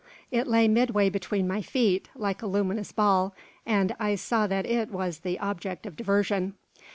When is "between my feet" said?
1.11-2.09